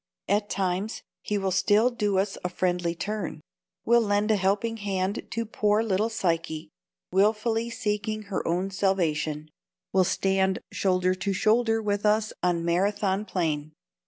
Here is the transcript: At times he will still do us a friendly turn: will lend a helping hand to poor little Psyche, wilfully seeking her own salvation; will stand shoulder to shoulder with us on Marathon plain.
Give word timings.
At 0.27 0.49
times 0.49 1.03
he 1.21 1.37
will 1.37 1.51
still 1.51 1.91
do 1.91 2.17
us 2.17 2.35
a 2.43 2.49
friendly 2.49 2.95
turn: 2.95 3.39
will 3.85 4.01
lend 4.01 4.31
a 4.31 4.35
helping 4.35 4.77
hand 4.77 5.27
to 5.29 5.45
poor 5.45 5.83
little 5.83 6.09
Psyche, 6.09 6.71
wilfully 7.11 7.69
seeking 7.69 8.23
her 8.23 8.41
own 8.47 8.71
salvation; 8.71 9.51
will 9.93 10.03
stand 10.03 10.57
shoulder 10.71 11.13
to 11.13 11.33
shoulder 11.33 11.83
with 11.83 12.03
us 12.03 12.33
on 12.41 12.65
Marathon 12.65 13.25
plain. 13.25 13.73